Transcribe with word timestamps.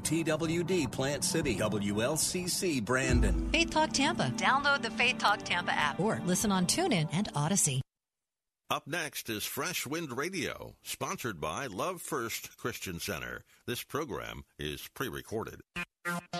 TWD 0.00 0.90
Plant 0.92 1.24
City, 1.24 1.56
WLCC 1.56 2.84
Brandon. 2.84 3.48
Faith 3.50 3.70
Talk 3.70 3.92
Tampa. 3.92 4.32
Download 4.36 4.82
the 4.82 4.90
Faith 4.90 5.18
Talk 5.18 5.42
Tampa 5.42 5.72
app 5.72 5.98
or 5.98 6.20
listen 6.26 6.52
on 6.52 6.66
TuneIn 6.66 7.08
and 7.12 7.28
Odyssey. 7.34 7.80
Up 8.68 8.86
next 8.86 9.30
is 9.30 9.44
Fresh 9.44 9.86
Wind 9.86 10.16
Radio, 10.16 10.74
sponsored 10.82 11.40
by 11.40 11.66
Love 11.66 12.02
First 12.02 12.56
Christian 12.56 12.98
Center. 12.98 13.44
This 13.64 13.84
program 13.84 14.44
is 14.58 14.88
pre 14.92 15.08
recorded. 15.08 15.60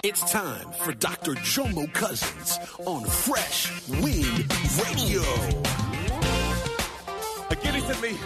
It's 0.02 0.28
time 0.30 0.72
for 0.72 0.92
Dr. 0.92 1.34
Jomo 1.34 1.92
Cousins 1.92 2.58
on 2.84 3.04
Fresh 3.04 3.88
Wind 3.88 4.52
Radio. 4.84 5.22
Again, 7.50 7.74
he 7.74 7.80
said 7.80 7.96
to 7.96 8.02
me, 8.02 8.16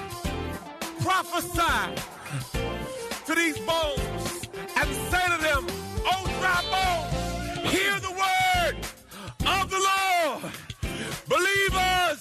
prophesy 1.01 1.95
to 3.27 3.35
these 3.35 3.59
bones 3.60 4.40
and 4.80 4.89
say 5.11 5.25
to 5.27 5.43
them, 5.43 5.66
O 6.07 6.25
dry 6.41 6.61
bones, 6.73 7.71
hear 7.71 8.01
the 8.01 8.11
word 8.11 8.77
of 9.46 9.71
the 9.71 9.80
Lord. 9.91 10.52
Believers, 11.29 12.18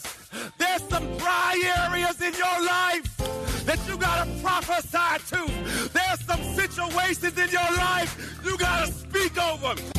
there's 0.58 0.84
some 0.90 1.18
dry 1.18 1.54
areas 1.88 2.22
in 2.22 2.34
your 2.34 2.60
life 2.66 3.66
that 3.66 3.80
you 3.88 3.98
gotta 3.98 4.30
prophesy 4.42 5.36
to. 5.36 5.90
There's 5.94 6.20
some 6.26 6.44
situations 6.56 7.38
in 7.38 7.50
your 7.50 7.72
life 7.78 8.12
you 8.44 8.58
gotta 8.58 8.92
speak 8.92 9.38
over. 9.38 9.99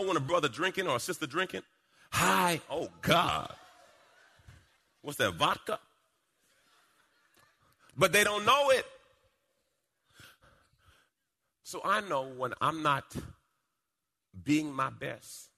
know 0.00 0.08
when 0.08 0.16
a 0.16 0.20
brother 0.20 0.48
drinking 0.48 0.86
or 0.86 0.96
a 0.96 1.00
sister 1.00 1.26
drinking? 1.26 1.62
Hi, 2.12 2.60
oh 2.70 2.88
God. 3.02 3.52
What's 5.02 5.18
that, 5.18 5.34
vodka? 5.34 5.78
But 7.96 8.12
they 8.12 8.24
don't 8.24 8.44
know 8.44 8.70
it. 8.70 8.86
So 11.64 11.80
I 11.84 12.00
know 12.00 12.22
when 12.22 12.54
I'm 12.60 12.82
not 12.82 13.14
being 14.44 14.72
my 14.72 14.90
best, 14.90 15.50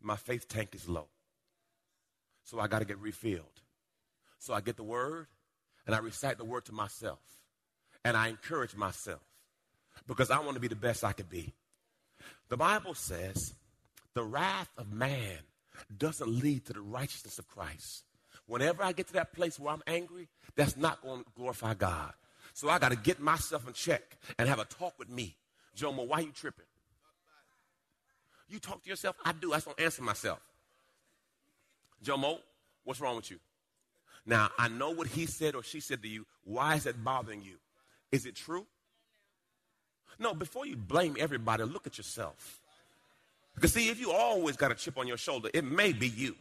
my 0.00 0.16
faith 0.16 0.48
tank 0.48 0.74
is 0.74 0.88
low. 0.88 1.08
So 2.44 2.60
I 2.60 2.68
got 2.68 2.80
to 2.80 2.84
get 2.84 2.98
refilled. 2.98 3.44
So 4.38 4.54
I 4.54 4.60
get 4.60 4.76
the 4.76 4.82
word 4.82 5.26
and 5.86 5.94
I 5.94 5.98
recite 5.98 6.38
the 6.38 6.44
word 6.44 6.64
to 6.66 6.72
myself. 6.72 7.18
And 8.04 8.16
I 8.16 8.28
encourage 8.28 8.74
myself 8.74 9.20
because 10.06 10.30
I 10.30 10.38
want 10.40 10.54
to 10.54 10.60
be 10.60 10.68
the 10.68 10.76
best 10.76 11.04
I 11.04 11.12
can 11.12 11.26
be. 11.26 11.52
The 12.48 12.56
Bible 12.56 12.94
says 12.94 13.54
the 14.14 14.22
wrath 14.22 14.70
of 14.76 14.92
man 14.92 15.38
doesn't 15.96 16.28
lead 16.28 16.66
to 16.66 16.72
the 16.72 16.80
righteousness 16.80 17.38
of 17.38 17.48
Christ. 17.48 18.04
Whenever 18.46 18.82
I 18.82 18.92
get 18.92 19.06
to 19.08 19.12
that 19.14 19.32
place 19.32 19.58
where 19.58 19.72
I'm 19.72 19.82
angry, 19.86 20.28
that's 20.56 20.76
not 20.76 21.02
going 21.02 21.22
to 21.22 21.30
glorify 21.36 21.74
God. 21.74 22.12
So 22.52 22.68
I 22.68 22.78
got 22.78 22.90
to 22.90 22.96
get 22.96 23.20
myself 23.20 23.66
in 23.66 23.72
check 23.72 24.18
and 24.38 24.48
have 24.48 24.58
a 24.58 24.64
talk 24.64 24.98
with 24.98 25.08
me. 25.08 25.36
Jomo, 25.76 26.06
why 26.06 26.20
you 26.20 26.32
tripping? 26.32 26.66
You 28.48 28.58
talk 28.58 28.82
to 28.82 28.90
yourself? 28.90 29.16
I 29.24 29.32
do. 29.32 29.52
I 29.52 29.56
just 29.56 29.66
don't 29.66 29.80
answer 29.80 30.02
myself. 30.02 30.40
Jomo, 32.04 32.38
what's 32.84 33.00
wrong 33.00 33.16
with 33.16 33.30
you? 33.30 33.38
Now, 34.26 34.50
I 34.58 34.68
know 34.68 34.90
what 34.90 35.06
he 35.06 35.26
said 35.26 35.54
or 35.54 35.62
she 35.62 35.80
said 35.80 36.02
to 36.02 36.08
you. 36.08 36.26
Why 36.44 36.74
is 36.74 36.84
that 36.84 37.02
bothering 37.02 37.42
you? 37.42 37.56
Is 38.10 38.26
it 38.26 38.34
true? 38.34 38.66
No, 40.20 40.34
before 40.34 40.66
you 40.66 40.76
blame 40.76 41.16
everybody, 41.18 41.64
look 41.64 41.86
at 41.86 41.96
yourself. 41.96 42.60
Because 43.54 43.72
see, 43.72 43.88
if 43.88 43.98
you 43.98 44.12
always 44.12 44.56
got 44.56 44.70
a 44.70 44.74
chip 44.74 44.98
on 44.98 45.08
your 45.08 45.16
shoulder, 45.16 45.48
it 45.54 45.64
may 45.64 45.94
be 45.94 46.08
you. 46.08 46.36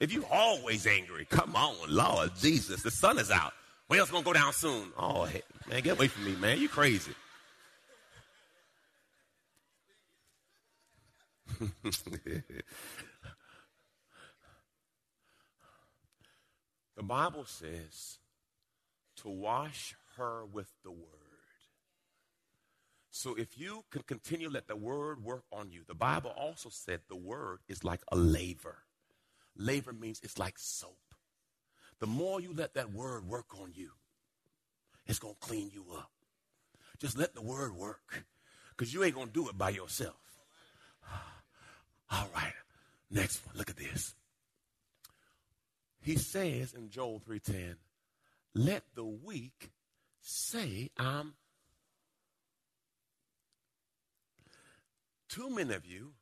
If 0.00 0.10
you 0.12 0.24
always 0.32 0.86
angry, 0.86 1.26
come 1.26 1.54
on, 1.54 1.76
Lord 1.88 2.30
Jesus, 2.38 2.82
the 2.82 2.90
sun 2.90 3.18
is 3.18 3.30
out. 3.30 3.52
Well, 3.88 4.02
it's 4.02 4.10
gonna 4.10 4.24
go 4.24 4.32
down 4.32 4.52
soon. 4.54 4.90
Oh, 4.96 5.24
hey, 5.24 5.42
man, 5.68 5.82
get 5.82 5.96
away 5.96 6.08
from 6.08 6.24
me, 6.24 6.34
man. 6.36 6.58
You 6.58 6.68
crazy. 6.68 7.12
the 16.96 17.02
Bible 17.02 17.44
says 17.44 18.18
to 19.16 19.28
wash 19.28 19.94
her 20.16 20.44
with 20.44 20.70
the 20.84 20.90
word. 20.90 21.27
So 23.10 23.34
if 23.34 23.58
you 23.58 23.84
can 23.90 24.02
continue 24.02 24.50
let 24.50 24.68
the 24.68 24.76
word 24.76 25.22
work 25.24 25.44
on 25.52 25.70
you, 25.70 25.82
the 25.86 25.94
Bible 25.94 26.32
also 26.36 26.68
said 26.68 27.00
the 27.08 27.16
word 27.16 27.60
is 27.68 27.84
like 27.84 28.00
a 28.12 28.16
laver. 28.16 28.84
Laver 29.56 29.92
means 29.92 30.20
it's 30.22 30.38
like 30.38 30.58
soap. 30.58 30.98
The 32.00 32.06
more 32.06 32.40
you 32.40 32.52
let 32.54 32.74
that 32.74 32.92
word 32.92 33.26
work 33.26 33.58
on 33.60 33.72
you, 33.74 33.90
it's 35.06 35.18
going 35.18 35.34
to 35.34 35.46
clean 35.46 35.70
you 35.72 35.86
up. 35.96 36.10
Just 36.98 37.18
let 37.18 37.34
the 37.34 37.42
word 37.42 37.74
work 37.74 38.24
because 38.70 38.92
you 38.92 39.02
ain't 39.02 39.14
going 39.14 39.28
to 39.28 39.32
do 39.32 39.48
it 39.48 39.56
by 39.56 39.70
yourself. 39.70 40.16
All 42.10 42.28
right, 42.34 42.52
next 43.10 43.44
one. 43.46 43.56
Look 43.56 43.70
at 43.70 43.76
this. 43.76 44.14
He 46.00 46.16
says 46.16 46.74
in 46.74 46.90
Joel 46.90 47.20
3:10, 47.20 47.76
"Let 48.54 48.84
the 48.94 49.04
weak 49.04 49.70
say 50.20 50.90
I'm 50.96 51.34
Too 55.28 55.50
many 55.50 55.74
of 55.74 55.86
you 55.86 56.12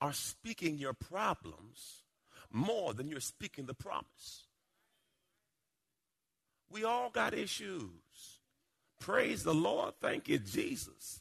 are 0.00 0.12
speaking 0.12 0.78
your 0.78 0.92
problems 0.92 2.02
more 2.50 2.94
than 2.94 3.08
you're 3.08 3.20
speaking 3.20 3.66
the 3.66 3.74
promise. 3.74 4.44
We 6.70 6.84
all 6.84 7.10
got 7.10 7.34
issues. 7.34 8.40
Praise 9.00 9.42
the 9.42 9.54
Lord. 9.54 9.94
Thank 10.00 10.28
you, 10.28 10.38
Jesus. 10.38 11.20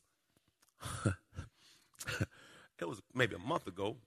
it 1.06 2.86
was 2.88 3.02
maybe 3.14 3.36
a 3.36 3.40
month 3.40 3.68
ago. 3.68 3.98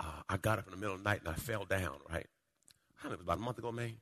Uh, 0.00 0.22
I 0.28 0.36
got 0.36 0.58
up 0.58 0.66
in 0.66 0.72
the 0.72 0.76
middle 0.76 0.94
of 0.94 1.02
the 1.02 1.08
night 1.08 1.20
and 1.20 1.28
I 1.28 1.34
fell 1.34 1.64
down, 1.64 1.94
right? 2.10 2.26
I 2.98 3.02
don't 3.02 3.10
know, 3.10 3.14
it 3.14 3.18
was 3.18 3.26
about 3.26 3.38
a 3.38 3.42
month 3.42 3.58
ago, 3.58 3.70
man. 3.70 3.96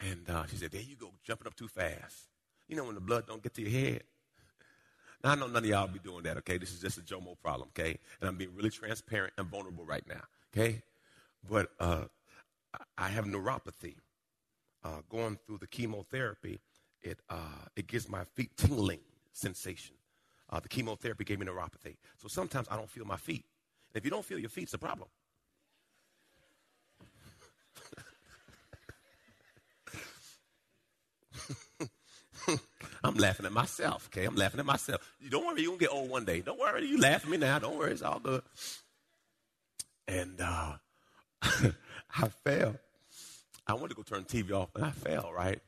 And 0.00 0.28
uh, 0.28 0.46
she 0.46 0.56
said, 0.56 0.72
There 0.72 0.80
you 0.80 0.96
go, 0.96 1.12
jumping 1.24 1.46
up 1.46 1.54
too 1.54 1.68
fast. 1.68 2.28
You 2.68 2.76
know 2.76 2.84
when 2.84 2.94
the 2.94 3.00
blood 3.00 3.26
don't 3.26 3.42
get 3.42 3.54
to 3.54 3.62
your 3.62 3.70
head? 3.70 4.02
Now, 5.22 5.32
I 5.32 5.34
know 5.36 5.46
none 5.46 5.62
of 5.62 5.66
y'all 5.68 5.86
be 5.86 6.00
doing 6.00 6.24
that, 6.24 6.36
okay? 6.38 6.58
This 6.58 6.72
is 6.72 6.80
just 6.80 6.98
a 6.98 7.00
Jomo 7.00 7.38
problem, 7.40 7.68
okay? 7.68 7.98
And 8.20 8.28
I'm 8.28 8.36
being 8.36 8.54
really 8.54 8.70
transparent 8.70 9.32
and 9.38 9.46
vulnerable 9.48 9.84
right 9.84 10.06
now, 10.08 10.22
okay? 10.52 10.82
But 11.48 11.70
uh, 11.78 12.04
I 12.98 13.08
have 13.08 13.24
neuropathy. 13.24 13.96
Uh, 14.84 15.00
going 15.08 15.38
through 15.46 15.58
the 15.58 15.66
chemotherapy, 15.68 16.58
it, 17.02 17.20
uh, 17.30 17.66
it 17.76 17.86
gives 17.86 18.08
my 18.08 18.24
feet 18.24 18.56
tingling 18.56 18.98
sensation. 19.32 19.94
Uh, 20.50 20.58
the 20.58 20.68
chemotherapy 20.68 21.22
gave 21.22 21.38
me 21.38 21.46
neuropathy. 21.46 21.96
So 22.18 22.26
sometimes 22.26 22.66
I 22.68 22.76
don't 22.76 22.90
feel 22.90 23.04
my 23.04 23.16
feet. 23.16 23.44
And 23.94 24.00
if 24.00 24.04
you 24.04 24.10
don't 24.10 24.24
feel 24.24 24.40
your 24.40 24.50
feet, 24.50 24.64
it's 24.64 24.74
a 24.74 24.78
problem. 24.78 25.08
I'm 33.04 33.14
laughing 33.14 33.46
at 33.46 33.52
myself, 33.52 34.08
okay? 34.12 34.24
I'm 34.24 34.36
laughing 34.36 34.60
at 34.60 34.66
myself. 34.66 35.00
Don't 35.28 35.44
worry, 35.44 35.62
you're 35.62 35.70
going 35.70 35.78
to 35.80 35.84
get 35.86 35.92
old 35.92 36.08
one 36.10 36.24
day. 36.24 36.40
Don't 36.40 36.58
worry, 36.58 36.86
you 36.86 36.98
laugh 37.00 37.24
at 37.24 37.30
me 37.30 37.36
now. 37.36 37.58
Don't 37.58 37.78
worry, 37.78 37.92
it's 37.92 38.02
all 38.02 38.20
good. 38.20 38.42
And 40.06 40.40
uh, 40.40 40.74
I 41.42 42.28
fell. 42.44 42.76
I 43.66 43.74
wanted 43.74 43.90
to 43.90 43.94
go 43.94 44.02
turn 44.02 44.24
TV 44.24 44.52
off, 44.52 44.70
and 44.74 44.84
I 44.84 44.90
fell, 44.90 45.32
right? 45.32 45.60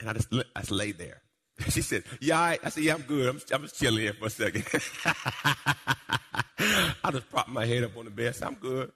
And 0.00 0.08
I 0.08 0.12
just, 0.12 0.28
I 0.32 0.60
just 0.60 0.70
laid 0.70 0.98
there. 0.98 1.22
She 1.70 1.82
said, 1.82 2.04
Yeah, 2.20 2.38
I, 2.38 2.58
I 2.62 2.68
said, 2.68 2.84
Yeah, 2.84 2.94
I'm 2.94 3.02
good. 3.02 3.28
I'm, 3.28 3.40
I'm 3.52 3.62
just 3.62 3.78
chilling 3.78 4.00
here 4.02 4.12
for 4.12 4.26
a 4.26 4.30
second. 4.30 4.64
I 7.04 7.10
just 7.10 7.28
propped 7.30 7.48
my 7.48 7.66
head 7.66 7.84
up 7.84 7.96
on 7.96 8.04
the 8.04 8.10
bed. 8.10 8.34
Said, 8.34 8.46
I'm 8.46 8.54
good. 8.54 8.92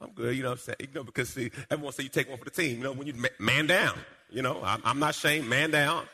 I'm 0.00 0.10
good. 0.12 0.36
You 0.36 0.42
know 0.42 0.50
what 0.50 0.58
I'm 0.58 0.64
saying? 0.64 0.76
You 0.80 0.88
know, 0.94 1.04
because 1.04 1.28
see, 1.30 1.50
everyone 1.70 1.92
say 1.92 2.04
you 2.04 2.08
take 2.08 2.28
one 2.28 2.38
for 2.38 2.44
the 2.44 2.50
team. 2.50 2.78
You 2.78 2.84
know, 2.84 2.92
when 2.92 3.06
you 3.06 3.14
man 3.38 3.66
down, 3.66 3.98
you 4.30 4.42
know, 4.42 4.62
I'm, 4.62 4.80
I'm 4.84 4.98
not 4.98 5.10
ashamed. 5.10 5.48
Man 5.48 5.70
down. 5.70 6.04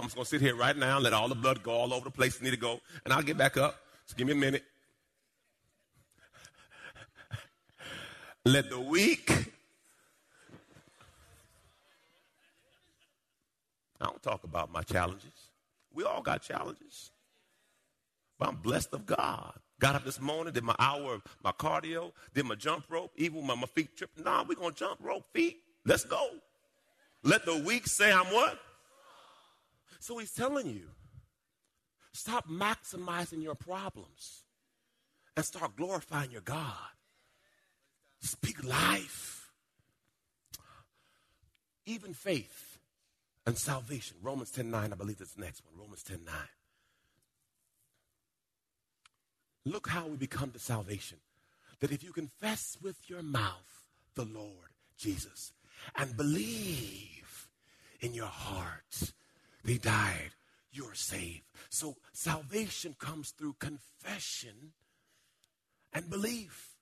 I'm 0.00 0.06
just 0.06 0.14
going 0.14 0.24
to 0.24 0.30
sit 0.30 0.40
here 0.40 0.56
right 0.56 0.74
now 0.74 0.96
and 0.96 1.04
let 1.04 1.12
all 1.12 1.28
the 1.28 1.34
blood 1.34 1.62
go 1.62 1.72
all 1.72 1.92
over 1.92 2.04
the 2.04 2.10
place 2.10 2.36
it 2.36 2.42
need 2.42 2.52
to 2.52 2.56
go. 2.56 2.80
And 3.04 3.12
I'll 3.12 3.20
get 3.22 3.36
back 3.36 3.58
up. 3.58 3.76
Just 4.06 4.16
give 4.16 4.26
me 4.26 4.32
a 4.32 4.36
minute. 4.36 4.64
Let 8.46 8.70
the 8.70 8.80
weak. 8.80 9.30
I 14.00 14.06
don't 14.06 14.22
talk 14.22 14.44
about 14.44 14.72
my 14.72 14.80
challenges. 14.80 15.50
We 15.92 16.04
all 16.04 16.22
got 16.22 16.40
challenges. 16.40 17.10
But 18.38 18.48
I'm 18.48 18.56
blessed 18.56 18.94
of 18.94 19.04
God. 19.04 19.52
Got 19.80 19.96
up 19.96 20.06
this 20.06 20.18
morning, 20.18 20.54
did 20.54 20.64
my 20.64 20.76
hour 20.78 21.16
of 21.16 21.22
my 21.44 21.52
cardio, 21.52 22.12
did 22.32 22.46
my 22.46 22.54
jump 22.54 22.84
rope, 22.88 23.12
even 23.16 23.46
when 23.46 23.58
my 23.60 23.66
feet 23.66 23.98
tripped. 23.98 24.18
Nah, 24.18 24.44
we're 24.48 24.54
going 24.54 24.72
to 24.72 24.78
jump 24.78 25.00
rope 25.02 25.26
feet. 25.34 25.58
Let's 25.84 26.04
go. 26.04 26.26
Let 27.22 27.44
the 27.44 27.62
weak 27.66 27.86
say 27.86 28.10
I'm 28.10 28.26
what? 28.26 28.58
So 30.00 30.16
he's 30.16 30.32
telling 30.32 30.66
you, 30.66 30.88
stop 32.12 32.48
maximizing 32.48 33.42
your 33.42 33.54
problems 33.54 34.44
and 35.36 35.44
start 35.44 35.76
glorifying 35.76 36.30
your 36.30 36.40
God. 36.40 36.74
Speak 38.20 38.64
life. 38.64 39.52
Even 41.84 42.14
faith 42.14 42.78
and 43.46 43.56
salvation. 43.58 44.16
Romans 44.22 44.50
10 44.50 44.70
9, 44.70 44.92
I 44.92 44.96
believe 44.96 45.18
that's 45.18 45.34
the 45.34 45.42
next 45.42 45.62
one. 45.64 45.78
Romans 45.78 46.02
10 46.02 46.24
9. 46.24 46.34
Look 49.66 49.88
how 49.88 50.06
we 50.06 50.16
become 50.16 50.50
to 50.52 50.58
salvation. 50.58 51.18
That 51.80 51.92
if 51.92 52.02
you 52.02 52.12
confess 52.12 52.78
with 52.82 52.96
your 53.08 53.22
mouth 53.22 53.84
the 54.14 54.24
Lord 54.24 54.70
Jesus 54.96 55.52
and 55.96 56.16
believe 56.16 57.48
in 58.00 58.14
your 58.14 58.26
heart 58.26 59.12
he 59.64 59.78
died, 59.78 60.30
you're 60.72 60.94
saved. 60.94 61.44
So 61.68 61.96
salvation 62.12 62.94
comes 62.98 63.30
through 63.30 63.56
confession 63.58 64.72
and 65.92 66.08
belief. 66.08 66.76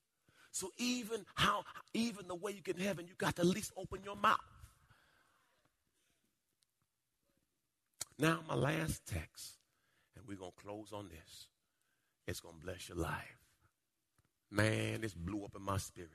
So 0.51 0.71
even 0.79 1.25
how 1.35 1.65
even 1.95 2.29
the 2.29 2.35
way 2.35 2.53
you 2.53 2.61
get 2.61 2.77
in 2.77 2.85
heaven, 2.85 3.07
you 3.07 3.15
got 3.17 3.37
to 3.37 3.43
at 3.43 3.49
least 3.49 3.73
open 3.77 4.01
your 4.05 4.17
mouth. 4.17 4.39
Now 8.19 8.41
my 8.49 8.55
last 8.55 9.07
text, 9.07 9.55
and 10.17 10.27
we're 10.27 10.37
gonna 10.37 10.51
close 10.61 10.93
on 10.93 11.09
this. 11.09 11.47
It's 12.27 12.41
to 12.41 12.49
bless 12.63 12.89
your 12.89 12.99
life. 12.99 13.39
Man, 14.51 15.01
this 15.01 15.15
blew 15.15 15.45
up 15.45 15.55
in 15.57 15.63
my 15.63 15.79
spirit. 15.79 16.11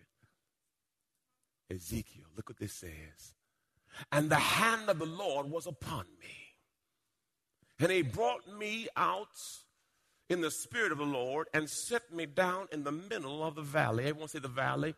Ezekiel, 1.72 2.26
look 2.36 2.50
what 2.50 2.58
this 2.58 2.74
says. 2.74 3.34
And 4.12 4.30
the 4.30 4.36
hand 4.36 4.90
of 4.90 5.00
the 5.00 5.06
Lord 5.06 5.50
was 5.50 5.66
upon 5.66 6.06
me. 6.20 6.43
And 7.80 7.92
he 7.92 8.02
brought 8.02 8.48
me 8.58 8.88
out 8.96 9.28
in 10.30 10.42
the 10.42 10.52
spirit 10.52 10.92
of 10.92 10.98
the 10.98 11.06
Lord 11.06 11.48
and 11.54 11.70
set 11.70 12.14
me 12.14 12.26
down 12.26 12.68
in 12.72 12.84
the 12.84 12.92
middle 12.92 13.44
of 13.44 13.56
the 13.56 13.62
valley. 13.62 14.06
Everyone 14.06 14.30
say 14.30 14.40
the 14.40 14.48
valley? 14.48 14.96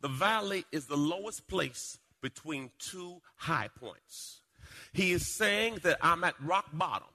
The 0.00 0.08
valley 0.08 0.64
is 0.72 0.86
the 0.86 0.96
lowest 0.96 1.48
place 1.48 1.98
between 2.20 2.70
two 2.78 3.20
high 3.36 3.68
points. 3.78 4.40
He 4.92 5.12
is 5.12 5.26
saying 5.26 5.80
that 5.82 5.98
I'm 6.00 6.24
at 6.24 6.34
rock 6.40 6.66
bottom. 6.72 7.08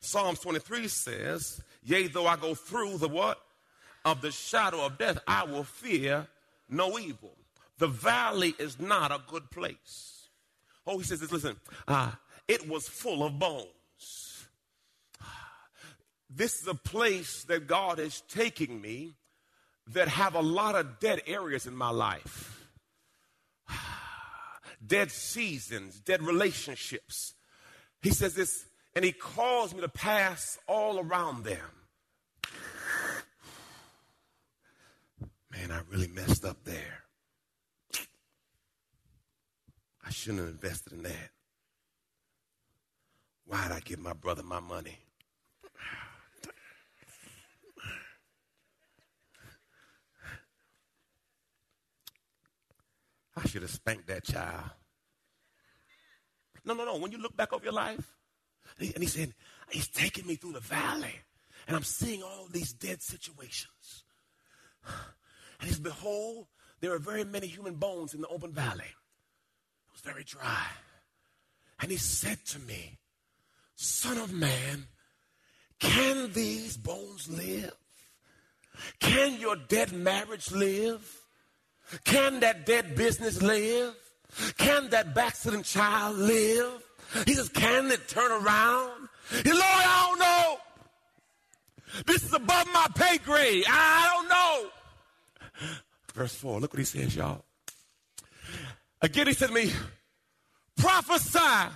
Psalms 0.00 0.40
23 0.40 0.88
says, 0.88 1.60
Yea, 1.82 2.08
though 2.08 2.26
I 2.26 2.36
go 2.36 2.54
through 2.54 2.98
the 2.98 3.08
what? 3.08 3.40
Of 4.04 4.20
the 4.20 4.30
shadow 4.30 4.86
of 4.86 4.98
death, 4.98 5.18
I 5.26 5.44
will 5.44 5.64
fear 5.64 6.28
no 6.68 6.98
evil. 6.98 7.32
The 7.78 7.88
valley 7.88 8.54
is 8.58 8.78
not 8.78 9.10
a 9.10 9.20
good 9.26 9.50
place. 9.50 10.15
Oh, 10.86 10.98
he 10.98 11.04
says 11.04 11.20
this, 11.20 11.32
listen, 11.32 11.56
uh, 11.88 12.12
it 12.46 12.68
was 12.68 12.88
full 12.88 13.24
of 13.24 13.38
bones. 13.38 13.66
This 16.28 16.60
is 16.60 16.68
a 16.68 16.74
place 16.74 17.44
that 17.44 17.66
God 17.66 17.98
is 17.98 18.22
taking 18.28 18.80
me 18.80 19.14
that 19.88 20.08
have 20.08 20.34
a 20.34 20.40
lot 20.40 20.74
of 20.74 20.98
dead 20.98 21.22
areas 21.26 21.66
in 21.66 21.74
my 21.74 21.90
life. 21.90 22.68
dead 24.86 25.10
seasons, 25.10 26.00
dead 26.00 26.22
relationships. 26.22 27.34
He 28.02 28.10
says 28.10 28.34
this 28.34 28.66
and 28.94 29.04
he 29.04 29.12
calls 29.12 29.74
me 29.74 29.82
to 29.82 29.88
pass 29.88 30.58
all 30.66 30.98
around 30.98 31.44
them. 31.44 31.58
Man, 35.50 35.70
I 35.70 35.80
really 35.90 36.08
messed 36.08 36.44
up 36.44 36.64
there. 36.64 37.04
I 40.04 40.05
shouldn't 40.16 40.40
have 40.40 40.48
invested 40.48 40.94
in 40.94 41.02
that. 41.02 41.30
Why 43.44 43.64
did 43.64 43.72
I 43.72 43.80
give 43.80 43.98
my 43.98 44.14
brother 44.14 44.42
my 44.42 44.60
money? 44.60 44.98
I 53.36 53.46
should 53.46 53.60
have 53.62 53.70
spanked 53.70 54.06
that 54.08 54.24
child. 54.24 54.70
No, 56.64 56.72
no, 56.72 56.86
no. 56.86 56.96
When 56.96 57.12
you 57.12 57.18
look 57.18 57.36
back 57.36 57.52
over 57.52 57.62
your 57.62 57.74
life, 57.74 58.16
and 58.78 58.88
he, 58.88 58.94
and 58.94 59.02
he 59.02 59.08
said, 59.08 59.34
He's 59.70 59.88
taking 59.88 60.26
me 60.26 60.36
through 60.36 60.52
the 60.52 60.60
valley. 60.60 61.14
And 61.68 61.76
I'm 61.76 61.84
seeing 61.84 62.22
all 62.22 62.48
these 62.50 62.72
dead 62.72 63.02
situations. 63.02 64.04
And 65.58 65.68
he 65.68 65.74
said, 65.74 65.82
Behold, 65.82 66.46
there 66.80 66.92
are 66.94 66.98
very 66.98 67.24
many 67.24 67.46
human 67.46 67.74
bones 67.74 68.14
in 68.14 68.22
the 68.22 68.28
open 68.28 68.52
valley. 68.52 68.94
Was 69.96 70.02
very 70.12 70.24
dry. 70.24 70.66
And 71.80 71.90
he 71.90 71.96
said 71.96 72.44
to 72.48 72.58
me, 72.58 72.98
Son 73.76 74.18
of 74.18 74.30
man, 74.30 74.86
can 75.78 76.32
these 76.32 76.76
bones 76.76 77.30
live? 77.30 77.74
Can 79.00 79.40
your 79.40 79.56
dead 79.56 79.92
marriage 79.92 80.52
live? 80.52 81.22
Can 82.04 82.40
that 82.40 82.66
dead 82.66 82.94
business 82.94 83.40
live? 83.40 83.94
Can 84.58 84.90
that 84.90 85.14
backslidden 85.14 85.62
child 85.62 86.16
live? 86.18 86.82
He 87.24 87.32
says, 87.32 87.48
Can 87.48 87.90
it 87.90 88.06
turn 88.06 88.32
around? 88.32 89.08
He 89.42 89.50
Lord, 89.50 89.62
I 89.64 90.06
don't 90.08 90.18
know. 90.18 92.02
This 92.06 92.22
is 92.22 92.34
above 92.34 92.66
my 92.74 92.86
pay 92.94 93.16
grade. 93.16 93.64
I 93.66 94.10
don't 94.12 94.28
know. 94.28 95.70
Verse 96.14 96.34
4, 96.34 96.60
look 96.60 96.74
what 96.74 96.80
he 96.80 96.84
says, 96.84 97.16
y'all. 97.16 97.46
Again, 99.02 99.26
he 99.26 99.34
said 99.34 99.48
to 99.48 99.54
me, 99.54 99.70
prophesy 100.76 101.72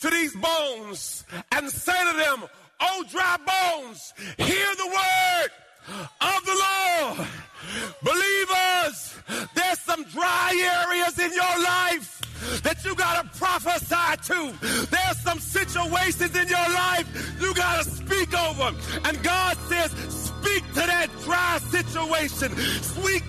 to 0.00 0.10
these 0.10 0.34
bones 0.34 1.24
and 1.52 1.70
say 1.70 2.10
to 2.10 2.16
them, 2.16 2.44
O 2.80 3.04
dry 3.10 3.36
bones, 3.36 4.12
hear 4.36 4.74
the 4.76 4.86
word 4.86 5.48
of 6.20 6.44
the 6.44 6.64
Lord. 6.66 7.28
Believers, 8.02 9.16
there's 9.54 9.80
some 9.80 10.04
dry 10.04 10.84
areas 10.86 11.18
in 11.18 11.32
your 11.32 11.64
life 11.64 12.20
that 12.62 12.84
you 12.84 12.94
got 12.94 13.22
to 13.22 13.38
prophesy 13.38 14.32
to. 14.32 14.86
There's 14.90 15.18
some 15.20 15.38
situations 15.38 16.36
in 16.36 16.48
your 16.48 16.68
life 16.74 17.06
you 17.40 17.54
got 17.54 17.84
to 17.84 17.90
speak 17.90 18.38
over. 18.38 18.76
And 19.04 19.22
God 19.22 19.56
says, 19.68 19.90
speak 20.08 20.66
to 20.74 20.80
that 20.80 21.08
dry 21.24 21.58
situation. 21.70 22.54
Speak. 22.82 23.24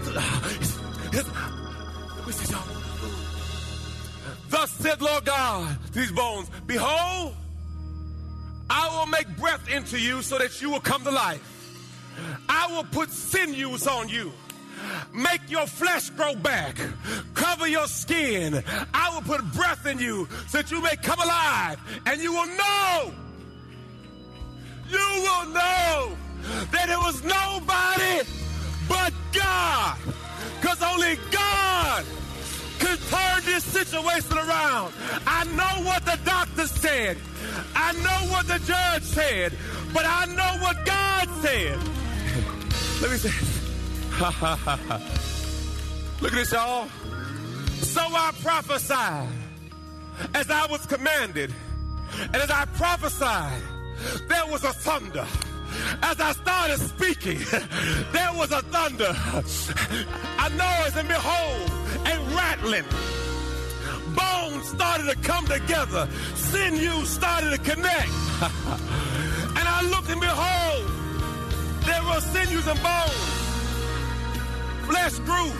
Thus 4.50 4.72
said 4.72 5.02
Lord 5.02 5.26
God, 5.26 5.78
these 5.94 6.12
bones, 6.12 6.50
behold, 6.66 7.36
I 8.70 8.98
will 8.98 9.08
make 9.08 9.28
breath 9.38 9.70
into 9.70 10.00
you 10.00 10.22
so 10.22 10.38
that 10.38 10.62
you 10.62 10.70
will 10.70 10.80
come 10.80 11.04
to 11.04 11.12
life. 11.12 11.52
I 12.48 12.68
will 12.72 12.86
put 12.86 13.12
sinews 13.12 13.88
on 13.88 14.10
you 14.10 14.32
make 15.14 15.50
your 15.50 15.66
flesh 15.66 16.10
grow 16.12 16.36
back, 16.36 16.78
cover 17.34 17.68
your 17.68 17.88
skin. 17.88 18.64
I 18.94 19.14
will 19.14 19.22
put 19.22 19.44
breath 19.54 19.86
in 19.86 20.00
you 20.00 20.28
so 20.48 20.60
that 20.60 20.72
you 20.72 20.82
may 20.82 20.96
come 20.98 21.20
alive, 21.20 21.80
and 22.06 22.22
you 22.22 22.34
will 22.34 22.48
know, 22.48 23.14
you 24.90 25.22
will 25.22 25.46
know 25.50 26.18
that 26.72 26.90
it 26.90 26.98
was 26.98 27.24
nobody 27.24 28.30
but 28.88 29.14
God, 29.34 29.98
because 30.62 30.82
only 30.84 31.18
God 31.32 32.06
can 32.86 32.98
turn 32.98 33.46
this 33.46 33.64
situation 33.64 34.38
around. 34.38 34.94
I 35.26 35.46
know 35.46 35.88
what 35.88 36.06
the 36.06 36.20
doctor 36.24 36.68
said. 36.68 37.18
I 37.76 37.94
know 37.94 38.32
what 38.32 38.48
the 38.48 38.60
judge 38.66 39.04
said, 39.04 39.54
but 39.94 40.06
I 40.06 40.26
know 40.26 40.64
what 40.64 40.86
God 40.86 41.30
said. 41.42 41.78
Let 43.02 43.12
me 43.12 43.18
say 43.18 43.32
Look 46.22 46.32
at 46.32 46.36
this, 46.36 46.52
y'all. 46.52 46.88
So 47.82 48.02
I 48.02 48.32
prophesied 48.42 49.30
as 50.34 50.50
I 50.50 50.66
was 50.68 50.86
commanded, 50.86 51.54
and 52.22 52.36
as 52.36 52.52
I 52.52 52.66
prophesied, 52.66 53.62
there 54.30 54.46
was 54.48 54.64
a 54.64 54.74
thunder. 54.74 55.28
As 56.02 56.20
I 56.20 56.32
started 56.34 56.80
speaking, 56.80 57.38
there 58.12 58.34
was 58.34 58.52
a 58.52 58.62
thunder, 58.62 59.14
a 60.40 60.50
noise, 60.50 60.96
and 60.96 61.08
behold, 61.08 61.72
a 62.06 62.36
rattling. 62.36 62.86
Bones 64.16 64.68
started 64.70 65.08
to 65.10 65.16
come 65.18 65.46
together, 65.46 66.08
sinews 66.36 67.10
started 67.10 67.52
to 67.52 67.58
connect. 67.58 68.10
and 69.58 69.68
I 69.68 69.82
looked 69.90 70.10
and 70.10 70.22
behold, 70.22 70.92
there 71.86 72.04
were 72.04 72.22
sinews 72.22 72.68
and 72.68 72.82
bones. 72.82 73.36
Flesh 74.88 75.20
grew, 75.20 75.52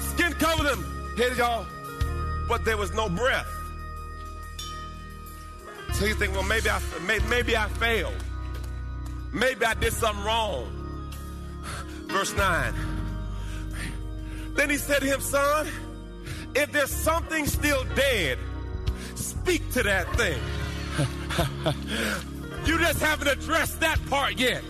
skin 0.00 0.32
covered 0.34 0.66
them. 0.66 1.12
Hear 1.16 1.34
y'all? 1.34 1.66
But 2.48 2.64
there 2.64 2.76
was 2.76 2.92
no 2.94 3.08
breath. 3.08 3.48
So 5.94 6.06
you 6.06 6.14
think, 6.14 6.32
well, 6.32 6.44
maybe 6.44 6.70
I, 6.70 6.80
maybe 7.28 7.56
I 7.56 7.68
failed. 7.68 8.14
Maybe 9.32 9.64
I 9.64 9.74
did 9.74 9.92
something 9.92 10.24
wrong. 10.24 10.66
Verse 12.06 12.34
9. 12.34 12.74
Then 14.54 14.70
he 14.70 14.76
said 14.76 15.00
to 15.00 15.06
him, 15.06 15.20
Son, 15.20 15.66
if 16.54 16.72
there's 16.72 16.90
something 16.90 17.46
still 17.46 17.84
dead, 17.94 18.38
speak 19.14 19.70
to 19.72 19.82
that 19.84 20.12
thing. 20.16 20.40
you 22.66 22.78
just 22.78 23.00
haven't 23.00 23.28
addressed 23.28 23.80
that 23.80 24.04
part 24.06 24.38
yet. 24.38 24.62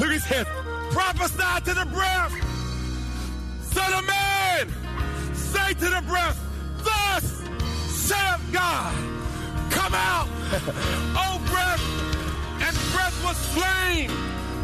Look, 0.00 0.10
he 0.10 0.18
says, 0.18 0.46
prophesy 0.90 1.64
to 1.64 1.74
the 1.74 1.86
breath. 1.92 2.32
Son 3.72 3.92
of 3.92 4.06
man, 4.06 5.34
say 5.34 5.74
to 5.74 5.84
the 5.86 6.02
breath, 6.06 6.40
thus 6.78 7.42
saith 7.90 8.52
God, 8.52 8.94
come 9.70 9.94
out, 9.94 10.28
oh 11.16 11.42
breath. 11.50 12.13
Breath 12.94 13.24
was 13.24 13.36
slain. 13.54 14.08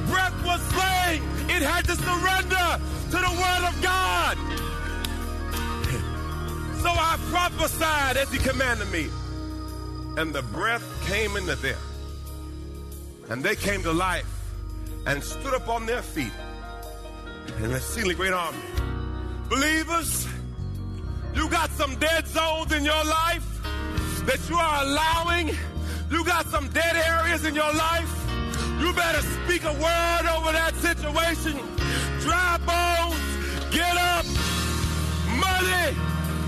Breath 0.07 0.45
was 0.45 0.61
slain. 0.75 1.23
It 1.51 1.63
had 1.63 1.85
to 1.87 1.97
surrender 1.97 2.69
to 3.13 3.19
the 3.27 3.33
word 3.43 3.65
of 3.69 3.83
God. 3.83 4.37
So 6.81 6.89
I 6.89 7.19
prophesied 7.31 8.17
as 8.17 8.33
he 8.33 8.39
commanded 8.39 8.91
me. 8.91 9.11
And 10.17 10.33
the 10.33 10.41
breath 10.41 10.83
came 11.07 11.37
into 11.37 11.55
them. 11.57 11.77
And 13.29 13.45
they 13.45 13.55
came 13.55 13.83
to 13.83 13.93
life 13.93 14.25
and 15.07 15.23
stood 15.23 15.53
up 15.53 15.69
on 15.69 15.85
their 15.85 16.01
feet. 16.01 16.33
And 17.59 17.71
let's 17.71 17.85
see 17.85 18.03
the 18.03 18.15
great 18.15 18.33
army. 18.33 18.59
Believers, 19.51 20.27
you 21.35 21.51
got 21.51 21.71
some 21.73 21.97
dead 21.97 22.27
zones 22.27 22.73
in 22.73 22.85
your 22.85 23.05
life 23.05 23.47
that 24.25 24.41
you 24.49 24.57
are 24.57 24.83
allowing. 24.83 25.51
You 26.11 26.25
got 26.25 26.47
some 26.47 26.69
dead 26.71 26.97
areas 26.97 27.45
in 27.45 27.55
your 27.55 27.73
life. 27.73 28.20
You 28.81 28.95
better 28.95 29.21
speak 29.21 29.63
a 29.65 29.73
word 29.75 30.25
over 30.37 30.53
that 30.53 30.73
situation. 30.77 31.53
Dry 32.25 32.57
bones, 32.65 33.21
get 33.71 33.95
up. 33.95 34.25
Money, 35.37 35.93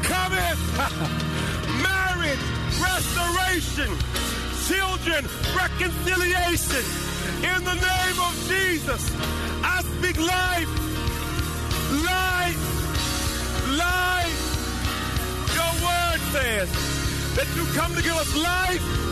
cometh. 0.01 0.61
Marriage, 1.85 2.45
restoration. 2.81 3.93
Children, 4.65 5.29
reconciliation. 5.55 6.85
In 7.45 7.65
the 7.65 7.75
name 7.77 8.19
of 8.25 8.35
Jesus, 8.49 9.03
I 9.62 9.83
speak 9.99 10.17
life. 10.17 10.73
Life. 12.01 12.62
Life. 13.77 14.41
Your 15.53 15.73
word 15.85 16.21
says 16.33 16.69
that 17.37 17.47
you 17.55 17.65
come 17.77 17.95
to 17.95 18.03
give 18.03 18.17
us 18.17 18.35
life. 18.37 19.12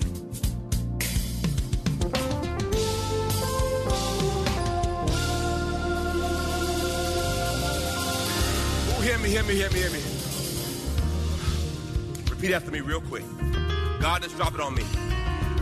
Me, 9.21 9.29
hear 9.29 9.43
me, 9.43 9.55
hear 9.55 9.69
me, 9.69 9.79
hear 9.79 9.91
me. 9.91 9.99
Repeat 12.29 12.53
after 12.53 12.71
me 12.71 12.81
real 12.81 13.01
quick. 13.01 13.23
God, 13.99 14.23
just 14.23 14.35
drop 14.35 14.55
it 14.55 14.59
on 14.59 14.73
me. 14.73 14.83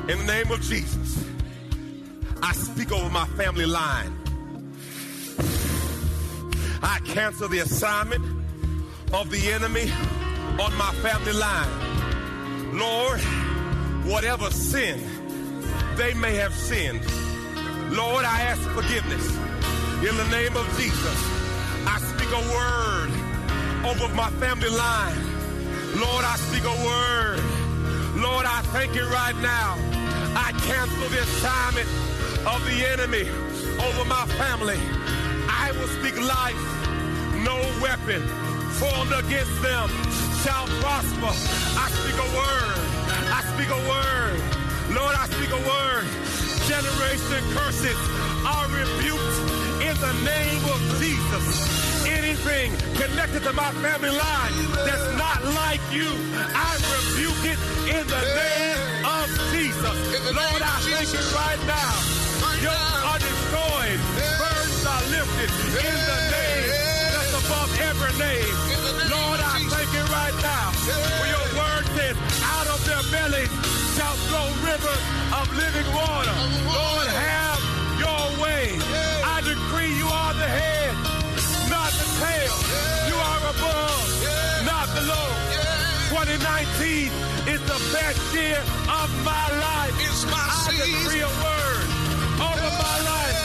In 0.07 0.17
the 0.19 0.23
name 0.25 0.49
of 0.51 0.61
Jesus, 0.61 1.25
I 2.41 2.53
speak 2.53 2.91
over 2.91 3.09
my 3.09 3.25
family 3.29 3.65
line. 3.65 4.15
I 6.81 6.99
cancel 7.03 7.49
the 7.49 7.59
assignment 7.59 8.23
of 9.11 9.29
the 9.29 9.51
enemy 9.51 9.91
on 10.59 10.73
my 10.77 10.93
family 11.01 11.33
line. 11.33 12.77
Lord, 12.77 13.19
whatever 14.05 14.49
sin 14.51 15.01
they 15.95 16.13
may 16.13 16.35
have 16.35 16.53
sinned, 16.53 17.01
Lord, 17.91 18.23
I 18.23 18.41
ask 18.41 18.61
forgiveness. 18.69 19.35
In 20.07 20.15
the 20.15 20.27
name 20.31 20.55
of 20.55 20.65
Jesus, 20.77 21.17
I 21.85 21.99
speak 21.99 22.29
a 22.29 22.53
word 22.55 23.18
over 23.89 24.13
my 24.13 24.29
family 24.37 24.69
line. 24.69 25.17
Lord, 25.97 26.23
I 26.23 26.35
speak 26.37 26.61
a 26.61 26.77
word. 26.85 27.41
Lord, 28.21 28.45
I 28.45 28.61
thank 28.69 28.93
you 28.93 29.01
right 29.09 29.35
now. 29.41 29.77
I 30.37 30.53
cancel 30.61 31.09
the 31.09 31.21
assignment 31.25 31.89
of 32.45 32.61
the 32.69 32.85
enemy 32.85 33.25
over 33.81 34.05
my 34.05 34.25
family. 34.37 34.77
I 35.49 35.73
will 35.73 35.89
speak 35.97 36.21
life. 36.21 36.61
No 37.41 37.57
weapon 37.81 38.21
formed 38.77 39.11
against 39.25 39.57
them 39.65 39.89
shall 40.45 40.67
prosper. 40.85 41.33
I 41.81 41.89
speak 41.89 42.17
a 42.21 42.29
word. 42.37 42.77
I 43.33 43.41
speak 43.57 43.69
a 43.73 43.81
word. 43.89 44.37
Lord, 44.93 45.15
I 45.17 45.25
speak 45.33 45.49
a 45.49 45.61
word. 45.65 46.05
Generation 46.69 47.41
curses 47.57 47.97
are 48.45 48.69
rebuked 48.69 49.37
in 49.81 49.95
the 49.97 50.13
name 50.21 50.63
of 50.69 50.79
Jesus. 51.01 52.05
Anything 52.05 52.68
connected 52.99 53.41
to 53.43 53.53
my 53.53 53.71
family 53.79 54.11
line 54.11 54.55
that's 54.83 55.07
not 55.15 55.39
like 55.55 55.79
you, 55.87 56.11
I 56.51 56.75
rebuke 56.91 57.43
it 57.47 57.59
in 57.87 58.03
the 58.03 58.23
name 58.35 58.79
of 59.07 59.25
Jesus. 59.55 59.95
Lord, 60.35 60.59
I 60.59 60.75
thank 60.83 61.07
you 61.15 61.23
right 61.31 61.61
now. 61.63 61.95
Yokes 62.59 62.99
are 63.07 63.21
destroyed, 63.23 63.99
burdens 64.35 64.83
are 64.83 65.05
lifted 65.15 65.49
in 65.79 65.95
the 66.11 66.19
name 66.27 66.67
that's 67.15 67.33
above 67.39 67.71
every 67.87 68.13
name. 68.19 68.55
Lord, 69.07 69.39
I 69.47 69.63
thank 69.71 69.89
you 69.95 70.03
right 70.11 70.35
now. 70.43 70.67
For 70.75 71.27
your 71.31 71.47
word 71.55 71.85
says, 71.95 72.15
out 72.51 72.67
of 72.67 72.83
their 72.83 73.03
bellies 73.15 73.51
shall 73.95 74.15
flow 74.27 74.47
rivers 74.67 75.03
of 75.39 75.47
living 75.55 75.87
water. 75.95 76.35
Lord, 76.67 77.07
have 77.07 77.38
above, 83.49 84.05
not 84.65 84.87
below. 84.93 85.27
2019 86.13 87.09
is 87.49 87.61
the 87.65 87.79
best 87.93 88.21
year 88.33 88.61
of 89.01 89.09
my 89.25 89.45
life. 89.57 89.93
It's 90.05 90.25
my 90.25 90.37
I 90.37 90.69
decree 90.77 91.21
a 91.25 91.33
word 91.41 91.87
over 92.45 92.69
my 92.77 92.97
life. 93.09 93.37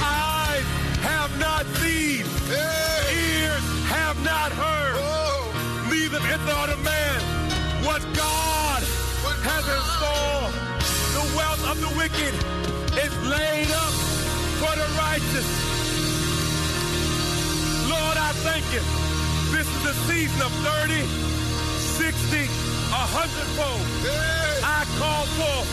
Eyes 0.00 0.66
have 1.04 1.32
not 1.38 1.64
seen, 1.84 2.24
ears 3.12 3.66
have 3.92 4.16
not 4.24 4.50
heard, 4.52 4.96
neither 5.92 6.20
entered 6.32 6.70
a 6.72 6.80
man 6.80 7.20
what 7.84 8.00
God 8.16 8.80
has 9.44 9.64
in 9.68 9.82
store. 10.00 10.48
The 11.12 11.24
wealth 11.36 11.62
of 11.72 11.76
the 11.84 11.92
wicked 12.00 12.34
is 13.04 13.12
laid 13.28 13.70
up 13.84 13.94
for 14.60 14.72
the 14.80 14.88
righteous. 14.96 15.75
Thank 18.34 18.66
you. 18.74 18.82
This 19.54 19.68
is 19.70 19.82
the 19.86 19.94
season 20.10 20.42
of 20.42 20.50
30, 20.66 21.06
60, 21.94 22.42
a 22.90 23.04
hundredfold. 23.14 23.86
I 24.66 24.82
call 24.98 25.24
forth 25.38 25.70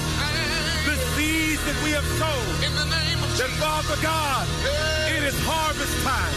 the 0.86 0.94
seeds 1.18 1.58
that 1.66 1.78
we 1.82 1.98
have 1.98 2.06
sown. 2.22 2.46
In 2.62 2.74
the 2.78 2.86
name 2.94 3.18
of 3.26 3.30
That 3.42 3.50
Father 3.58 3.98
God, 4.06 4.46
it 5.10 5.26
is 5.26 5.34
harvest 5.42 5.98
time. 6.06 6.34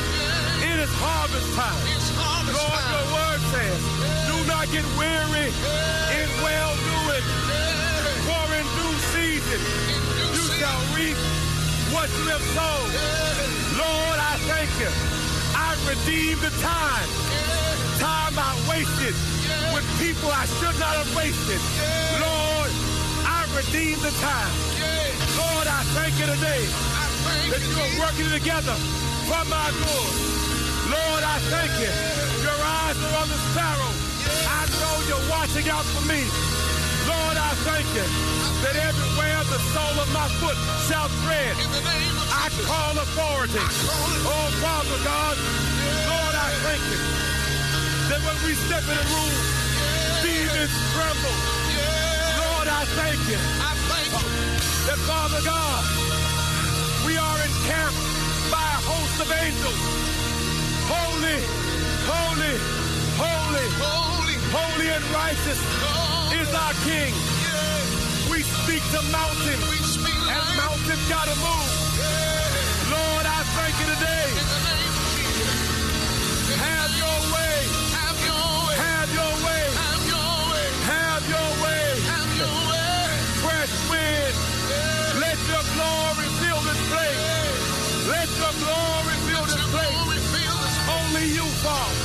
It 0.64 0.80
is 0.80 0.92
harvest 0.96 1.52
time. 1.52 1.84
Harvest 2.16 2.56
Lord, 2.56 2.80
time. 2.80 2.92
your 2.96 3.06
word 3.12 3.40
says, 3.52 3.80
do 4.24 4.36
not 4.48 4.64
get 4.72 4.86
weary 4.96 5.52
in 6.16 6.28
well 6.40 6.72
doing. 6.80 7.26
For 8.24 8.46
in 8.56 8.66
due 8.72 8.96
season, 9.12 9.60
you 10.32 10.44
shall 10.56 10.80
reap 10.96 11.18
what 11.92 12.08
you 12.08 12.24
have 12.32 12.44
sown. 12.56 12.88
Lord, 13.76 14.16
I 14.16 14.40
thank 14.48 14.72
you. 14.80 15.15
Redeem 15.86 16.34
the 16.40 16.50
time. 16.58 17.08
Time 18.02 18.34
I 18.34 18.52
wasted 18.66 19.14
with 19.70 19.86
people 20.02 20.34
I 20.34 20.44
should 20.58 20.74
not 20.82 20.98
have 20.98 21.10
wasted. 21.14 21.62
Lord, 22.18 22.70
I 23.22 23.46
redeem 23.54 23.94
the 24.02 24.10
time. 24.18 24.50
Lord, 25.38 25.66
I 25.70 25.86
thank 25.94 26.18
you 26.18 26.26
today 26.26 26.66
that 27.54 27.62
you 27.62 27.76
are 27.78 27.94
working 28.02 28.30
together 28.34 28.74
for 29.30 29.42
my 29.46 29.70
good. 29.78 30.12
Lord, 30.90 31.22
I 31.22 31.38
thank 31.54 31.70
you. 31.78 31.92
Your 32.42 32.58
eyes 32.58 32.98
are 32.98 33.16
on 33.22 33.28
the 33.30 33.40
sparrow. 33.54 33.92
I 34.58 34.66
know 34.82 34.94
you're 35.06 35.30
watching 35.30 35.70
out 35.70 35.86
for 35.86 36.02
me. 36.10 36.26
Lord, 37.06 37.36
I 37.38 37.54
thank 37.62 37.86
you 37.94 38.45
that 38.64 38.76
everywhere 38.76 39.40
the 39.52 39.60
sole 39.74 39.98
of 40.00 40.08
my 40.12 40.28
foot 40.40 40.56
shall 40.88 41.08
tread, 41.24 41.56
In 41.60 41.70
the 41.72 41.82
name 41.84 42.16
of 42.16 42.28
I 42.32 42.46
call 42.68 42.94
authority. 42.98 43.60
Oh, 43.60 44.48
Father 44.62 44.98
God, 45.04 45.36
Lord, 46.08 46.34
I 46.36 46.50
thank 46.64 46.82
you 46.92 47.00
that 48.10 48.20
when 48.24 48.38
we 48.46 48.54
step 48.54 48.84
in 48.86 48.96
a 48.96 49.06
room, 49.12 49.34
demons 50.24 50.74
tremble. 50.94 51.36
Lord, 52.40 52.68
I 52.68 52.82
thank 52.98 53.20
you 53.28 53.38
I 53.38 53.72
thank 53.90 54.10
you. 54.14 54.28
that, 54.88 54.98
Father 55.10 55.42
God, 55.44 55.82
we 57.06 57.16
are 57.18 57.38
encamped 57.44 58.00
by 58.50 58.64
a 58.64 58.80
host 58.88 59.16
of 59.24 59.28
angels. 59.32 59.80
Holy, 60.88 61.38
holy, 62.06 62.54
holy, 63.18 63.66
Holy. 63.82 64.36
holy 64.54 64.88
and 64.90 65.04
righteous 65.12 65.60
is 66.40 66.50
our 66.54 66.74
King. 66.86 67.14
We 68.36 68.42
speak 68.42 68.84
to 68.92 69.00
mountains, 69.16 69.64
speak 69.96 70.12
and 70.12 70.28
life. 70.28 70.56
mountains 70.60 71.08
gotta 71.08 71.32
move. 71.40 71.72
Lord, 72.92 73.24
I 73.24 73.40
thank 73.56 73.74
you 73.80 73.88
today. 73.96 74.28
Have 76.60 76.92
your 77.00 77.16
way. 77.32 77.56
Have 77.96 78.18
your 78.28 78.44
way. 78.60 78.76
Have 78.76 79.08
your 79.16 79.32
way. 79.40 79.64
Have 79.72 80.04
your 80.12 80.36
way. 80.52 80.68
Have 80.84 81.24
your 81.32 81.48
way. 81.64 81.84
Have 82.12 82.32
your 82.36 82.56
way. 82.68 83.08
Fresh 83.40 83.74
wind. 83.88 84.34
Let 85.16 85.38
your 85.48 85.64
glory 85.72 86.28
fill 86.36 86.60
this 86.68 86.82
place. 86.92 87.24
Let 88.04 88.28
your 88.36 88.52
glory 88.60 89.16
fill 89.32 89.44
this 89.48 89.64
place. 89.72 89.96
Glory 89.96 90.20
fill 90.36 90.56
this 90.60 90.76
Only 90.92 91.24
you, 91.32 91.46
Father. 91.64 92.04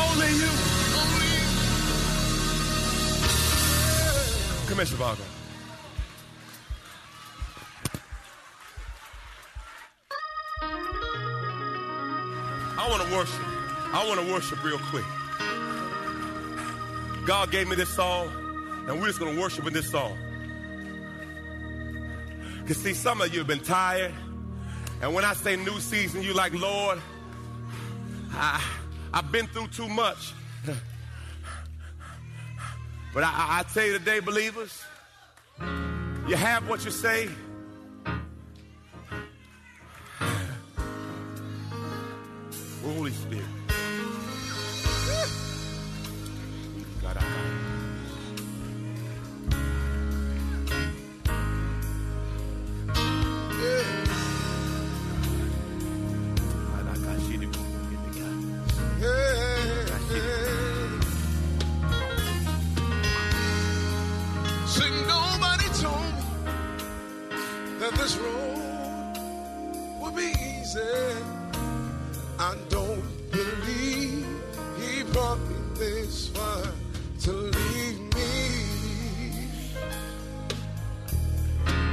Only 0.00 0.32
you. 0.32 0.52
holy. 0.96 1.36
Come 4.64 4.80
want 14.16 14.26
to 14.26 14.32
worship 14.32 14.62
real 14.62 14.78
quick. 14.78 15.04
God 17.24 17.50
gave 17.50 17.66
me 17.66 17.76
this 17.76 17.88
song, 17.88 18.28
and 18.86 19.00
we're 19.00 19.06
just 19.06 19.18
going 19.18 19.34
to 19.34 19.40
worship 19.40 19.66
in 19.66 19.72
this 19.72 19.90
song. 19.90 20.18
Because, 22.60 22.76
see, 22.76 22.92
some 22.92 23.22
of 23.22 23.32
you 23.32 23.38
have 23.38 23.46
been 23.46 23.60
tired, 23.60 24.12
and 25.00 25.14
when 25.14 25.24
I 25.24 25.32
say 25.32 25.56
new 25.56 25.80
season, 25.80 26.22
you're 26.22 26.34
like, 26.34 26.52
Lord, 26.52 27.00
I, 28.32 28.62
I've 29.14 29.32
been 29.32 29.46
through 29.46 29.68
too 29.68 29.88
much. 29.88 30.34
But 33.14 33.24
I, 33.24 33.26
I, 33.26 33.58
I 33.58 33.62
tell 33.64 33.84
you 33.84 33.98
today, 33.98 34.20
believers, 34.20 34.82
you 36.26 36.34
have 36.34 36.66
what 36.66 36.82
you 36.82 36.90
say. 36.90 37.28
Holy 42.82 43.10
Spirit. 43.10 43.61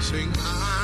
Sing, 0.09 0.27
I 0.39 0.78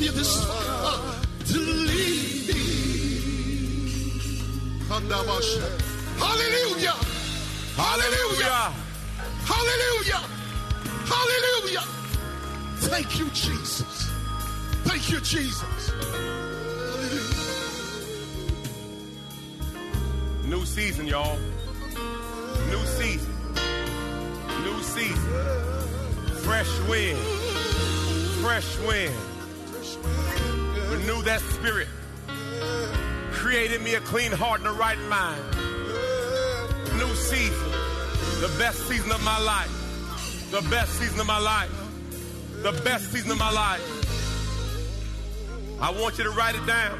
Brought 0.00 0.14
this 0.14 0.44
far 0.44 0.98
to 1.44 1.58
leave 1.58 2.48
me. 2.48 2.54
Hallelujah. 6.18 6.94
Hallelujah. 7.76 8.72
Hallelujah. 9.44 10.22
Hallelujah. 11.04 11.84
Thank 12.88 13.18
you, 13.18 13.28
Jesus. 13.30 14.10
Thank 14.84 15.10
you, 15.10 15.20
Jesus. 15.20 15.92
New 20.46 20.64
season, 20.64 21.06
y'all. 21.08 21.38
New 22.70 22.86
season. 22.86 23.34
New 24.64 24.82
season. 24.82 25.30
Fresh 26.42 26.80
wind. 26.88 27.18
Fresh 28.40 28.78
wind. 28.78 29.29
Renew 31.00 31.22
that 31.22 31.40
spirit. 31.40 31.88
Created 33.32 33.80
me 33.80 33.94
a 33.94 34.00
clean 34.00 34.32
heart 34.32 34.60
and 34.60 34.68
a 34.68 34.72
right 34.72 34.98
mind. 35.08 35.42
New 36.98 37.14
season. 37.14 37.70
The 38.42 38.54
best 38.58 38.86
season 38.86 39.10
of 39.10 39.22
my 39.24 39.38
life. 39.40 40.50
The 40.50 40.60
best 40.68 40.92
season 40.98 41.20
of 41.20 41.26
my 41.26 41.38
life. 41.38 41.70
The 42.62 42.72
best 42.84 43.10
season 43.12 43.30
of 43.30 43.38
my 43.38 43.50
life. 43.50 43.80
I 45.80 45.90
want 45.90 46.18
you 46.18 46.24
to 46.24 46.30
write 46.30 46.54
it 46.54 46.66
down. 46.66 46.98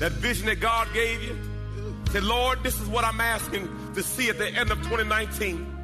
That 0.00 0.10
vision 0.12 0.46
that 0.46 0.58
God 0.58 0.88
gave 0.92 1.22
you. 1.22 1.38
Say, 2.10 2.20
Lord, 2.20 2.64
this 2.64 2.80
is 2.80 2.88
what 2.88 3.04
I'm 3.04 3.20
asking 3.20 3.68
to 3.94 4.02
see 4.02 4.28
at 4.28 4.38
the 4.38 4.48
end 4.48 4.72
of 4.72 4.78
2019. 4.78 5.75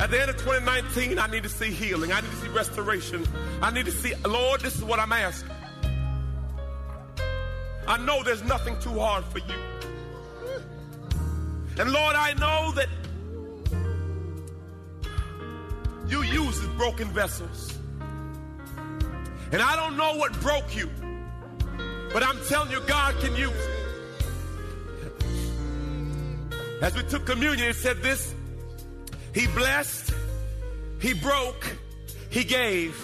At 0.00 0.10
the 0.12 0.20
end 0.20 0.30
of 0.30 0.36
2019, 0.36 1.18
I 1.18 1.26
need 1.26 1.42
to 1.42 1.48
see 1.48 1.70
healing. 1.70 2.12
I 2.12 2.20
need 2.20 2.30
to 2.30 2.36
see 2.36 2.48
restoration. 2.48 3.26
I 3.60 3.72
need 3.72 3.86
to 3.86 3.90
see, 3.90 4.14
Lord, 4.26 4.60
this 4.60 4.76
is 4.76 4.84
what 4.84 5.00
I'm 5.00 5.12
asking. 5.12 5.50
I 7.88 7.98
know 7.98 8.22
there's 8.22 8.44
nothing 8.44 8.78
too 8.78 8.98
hard 8.98 9.24
for 9.24 9.38
you. 9.38 9.54
And 11.78 11.90
Lord, 11.90 12.14
I 12.14 12.34
know 12.34 12.72
that 12.72 12.88
you 16.06 16.22
use 16.22 16.60
broken 16.76 17.08
vessels. 17.08 17.76
And 19.50 19.62
I 19.62 19.74
don't 19.74 19.96
know 19.96 20.14
what 20.16 20.38
broke 20.40 20.76
you, 20.76 20.90
but 22.12 22.22
I'm 22.22 22.38
telling 22.46 22.70
you, 22.70 22.80
God 22.82 23.18
can 23.20 23.34
use 23.34 23.50
it. 23.50 23.74
As 26.82 26.94
we 26.94 27.02
took 27.04 27.26
communion, 27.26 27.68
it 27.68 27.74
said 27.74 28.02
this 28.02 28.34
He 29.34 29.46
blessed, 29.48 30.12
He 31.00 31.12
broke, 31.14 31.76
He 32.30 32.44
gave. 32.44 32.98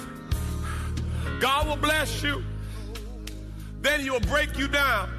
God 1.40 1.66
will 1.66 1.76
bless 1.76 2.22
you, 2.22 2.42
then 3.80 4.00
He 4.00 4.10
will 4.10 4.20
break 4.20 4.56
you 4.58 4.68
down 4.68 5.10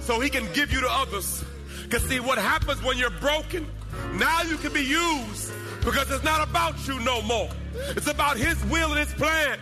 so 0.00 0.20
He 0.20 0.28
can 0.30 0.50
give 0.52 0.72
you 0.72 0.80
to 0.80 0.90
others. 0.90 1.44
Because, 1.84 2.02
see, 2.04 2.20
what 2.20 2.38
happens 2.38 2.82
when 2.82 2.96
you're 2.96 3.10
broken, 3.10 3.66
now 4.14 4.42
you 4.42 4.56
can 4.56 4.72
be 4.72 4.82
used 4.82 5.52
because 5.84 6.10
it's 6.10 6.24
not 6.24 6.46
about 6.48 6.86
you 6.86 6.98
no 7.00 7.22
more. 7.22 7.48
It's 7.96 8.06
about 8.06 8.36
His 8.36 8.62
will 8.66 8.92
and 8.92 8.98
His 8.98 9.12
plan. 9.14 9.58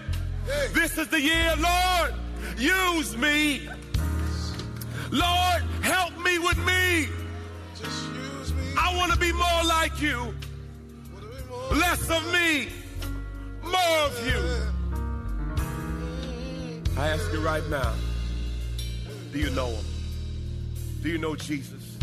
This 0.72 0.98
is 0.98 1.08
the 1.08 1.20
year, 1.20 1.54
Lord, 1.58 2.14
use 2.58 3.16
me. 3.16 3.68
Lord, 5.10 5.62
help 5.82 6.16
me 6.22 6.38
with 6.38 6.58
me. 6.64 7.08
I 8.78 8.96
want 8.96 9.12
to 9.12 9.18
be 9.18 9.32
more 9.32 9.64
like 9.64 10.00
you. 10.00 10.34
Less 11.72 12.08
of 12.10 12.32
me, 12.32 12.68
more 13.62 13.98
of 14.04 14.26
you. 14.26 14.40
I 16.98 17.08
ask 17.08 17.32
you 17.32 17.40
right 17.40 17.66
now 17.68 17.94
do 19.32 19.38
you 19.38 19.50
know 19.50 19.68
him? 19.68 19.84
Do 21.02 21.08
you 21.08 21.18
know 21.18 21.36
Jesus? 21.36 21.98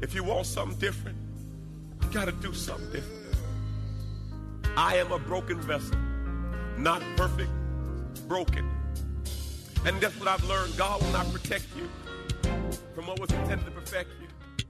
If 0.00 0.14
you 0.14 0.22
want 0.22 0.46
something 0.46 0.78
different, 0.78 1.18
you 2.00 2.08
got 2.10 2.26
to 2.26 2.32
do 2.32 2.54
something 2.54 2.92
different. 2.92 3.36
I 4.76 4.96
am 4.96 5.10
a 5.10 5.18
broken 5.18 5.60
vessel, 5.60 5.96
not 6.78 7.02
perfect, 7.16 7.50
broken. 8.28 8.68
And 9.84 10.00
that's 10.00 10.16
what 10.18 10.28
I've 10.28 10.44
learned. 10.44 10.76
God 10.76 11.02
will 11.02 11.10
not 11.10 11.30
protect 11.32 11.66
you 11.76 11.88
from 12.94 13.08
what 13.08 13.18
was 13.18 13.30
intended 13.32 13.64
to 13.64 13.72
perfect 13.72 14.10
you. 14.20 14.21